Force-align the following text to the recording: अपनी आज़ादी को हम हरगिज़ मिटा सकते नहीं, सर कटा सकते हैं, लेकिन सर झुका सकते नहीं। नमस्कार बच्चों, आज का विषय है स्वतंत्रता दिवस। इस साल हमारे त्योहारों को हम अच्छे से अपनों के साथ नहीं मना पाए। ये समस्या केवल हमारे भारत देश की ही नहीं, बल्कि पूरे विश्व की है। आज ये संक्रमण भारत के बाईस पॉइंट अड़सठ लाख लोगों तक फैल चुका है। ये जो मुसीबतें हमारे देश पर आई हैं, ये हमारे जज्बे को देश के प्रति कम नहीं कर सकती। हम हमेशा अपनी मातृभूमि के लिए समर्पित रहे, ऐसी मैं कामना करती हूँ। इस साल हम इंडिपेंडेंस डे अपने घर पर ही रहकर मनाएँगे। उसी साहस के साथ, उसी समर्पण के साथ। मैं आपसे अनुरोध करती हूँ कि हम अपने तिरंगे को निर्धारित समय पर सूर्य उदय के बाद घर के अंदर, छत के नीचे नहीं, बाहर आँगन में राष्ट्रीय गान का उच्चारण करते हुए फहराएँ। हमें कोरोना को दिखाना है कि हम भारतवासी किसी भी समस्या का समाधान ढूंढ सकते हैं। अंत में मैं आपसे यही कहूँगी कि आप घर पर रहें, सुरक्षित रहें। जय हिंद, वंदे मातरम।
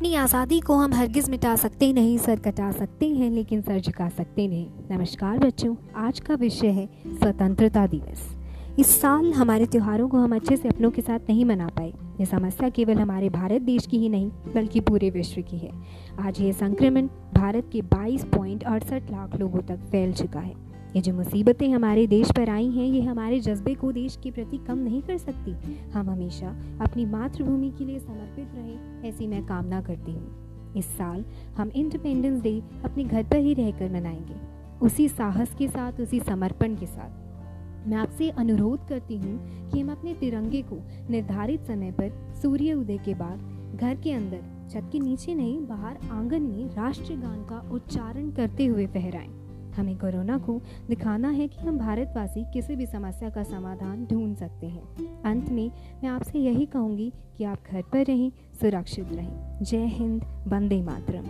अपनी 0.00 0.14
आज़ादी 0.14 0.58
को 0.60 0.74
हम 0.74 0.92
हरगिज़ 0.94 1.30
मिटा 1.30 1.54
सकते 1.56 1.92
नहीं, 1.92 2.16
सर 2.18 2.38
कटा 2.38 2.70
सकते 2.72 3.06
हैं, 3.06 3.30
लेकिन 3.30 3.60
सर 3.62 3.80
झुका 3.80 4.08
सकते 4.08 4.46
नहीं। 4.48 4.66
नमस्कार 4.90 5.38
बच्चों, 5.38 5.74
आज 5.96 6.20
का 6.20 6.34
विषय 6.34 6.68
है 6.68 6.86
स्वतंत्रता 7.06 7.86
दिवस। 7.86 8.22
इस 8.78 9.00
साल 9.00 9.32
हमारे 9.32 9.66
त्योहारों 9.66 10.08
को 10.08 10.18
हम 10.18 10.34
अच्छे 10.36 10.56
से 10.56 10.68
अपनों 10.68 10.90
के 10.90 11.02
साथ 11.02 11.28
नहीं 11.28 11.44
मना 11.44 11.66
पाए। 11.66 11.92
ये 12.20 12.26
समस्या 12.26 12.68
केवल 12.68 12.98
हमारे 12.98 13.28
भारत 13.28 13.62
देश 13.62 13.86
की 13.86 13.98
ही 13.98 14.08
नहीं, 14.08 14.30
बल्कि 14.54 14.80
पूरे 14.80 15.10
विश्व 15.10 15.42
की 15.42 15.58
है। 15.58 15.70
आज 16.20 16.40
ये 16.40 16.52
संक्रमण 16.52 17.08
भारत 17.34 17.68
के 17.72 17.82
बाईस 17.82 18.24
पॉइंट 18.24 18.64
अड़सठ 18.64 19.10
लाख 19.10 19.36
लोगों 19.36 19.60
तक 19.60 19.86
फैल 19.90 20.12
चुका 20.12 20.40
है। 20.40 20.54
ये 20.96 21.00
जो 21.00 21.14
मुसीबतें 21.14 21.68
हमारे 21.68 22.06
देश 22.06 22.30
पर 22.30 22.48
आई 22.48 22.70
हैं, 22.70 22.86
ये 22.86 23.00
हमारे 23.02 23.40
जज्बे 23.40 23.74
को 23.74 23.92
देश 23.92 24.18
के 24.22 24.30
प्रति 24.30 24.58
कम 24.58 24.78
नहीं 24.78 25.02
कर 25.02 25.18
सकती। 25.18 25.52
हम 25.90 26.10
हमेशा 26.10 26.48
अपनी 26.80 27.04
मातृभूमि 27.04 27.70
के 27.70 27.84
लिए 27.84 27.98
समर्पित 27.98 28.48
रहे, 28.54 29.08
ऐसी 29.08 29.26
मैं 29.26 29.46
कामना 29.46 29.80
करती 29.80 30.12
हूँ। 30.12 30.74
इस 30.76 30.86
साल 30.86 31.24
हम 31.56 31.68
इंडिपेंडेंस 31.68 32.42
डे 32.42 32.62
अपने 32.84 33.04
घर 33.04 33.22
पर 33.22 33.36
ही 33.36 33.54
रहकर 33.54 33.92
मनाएँगे। 33.92 34.34
उसी 34.86 35.08
साहस 35.08 35.54
के 35.54 35.68
साथ, 35.68 36.00
उसी 36.00 36.20
समर्पण 36.20 36.76
के 36.76 36.86
साथ। 36.86 37.88
मैं 37.88 37.96
आपसे 37.96 38.30
अनुरोध 38.30 38.88
करती 38.88 39.16
हूँ 39.16 39.70
कि 39.70 39.80
हम 39.80 39.92
अपने 39.92 40.14
तिरंगे 40.14 40.62
को 40.62 40.78
निर्धारित 41.10 41.62
समय 41.62 41.90
पर 41.90 42.34
सूर्य 42.42 42.74
उदय 42.74 42.98
के 42.98 43.14
बाद 43.14 43.38
घर 43.80 43.94
के 43.94 44.12
अंदर, 44.12 44.68
छत 44.70 44.88
के 44.92 44.98
नीचे 44.98 45.34
नहीं, 45.34 45.66
बाहर 45.66 45.98
आँगन 46.10 46.42
में 46.42 46.74
राष्ट्रीय 46.74 47.18
गान 47.18 47.42
का 47.42 47.70
उच्चारण 47.72 48.30
करते 48.30 48.66
हुए 48.66 48.86
फहराएँ। 48.86 49.39
हमें 49.76 49.98
कोरोना 49.98 50.38
को 50.38 50.60
दिखाना 50.88 51.30
है 51.30 51.48
कि 51.48 51.60
हम 51.60 51.78
भारतवासी 51.78 52.44
किसी 52.52 52.76
भी 52.76 52.86
समस्या 52.86 53.30
का 53.30 53.42
समाधान 53.42 54.06
ढूंढ 54.06 54.36
सकते 54.36 54.66
हैं। 54.66 55.22
अंत 55.22 55.50
में 55.50 55.70
मैं 56.02 56.08
आपसे 56.08 56.38
यही 56.38 56.66
कहूँगी 56.66 57.12
कि 57.38 57.44
आप 57.44 57.58
घर 57.72 57.82
पर 57.82 58.04
रहें, 58.04 58.32
सुरक्षित 58.60 59.12
रहें। 59.12 59.58
जय 59.62 59.86
हिंद, 59.86 60.24
वंदे 60.48 60.82
मातरम। 60.82 61.26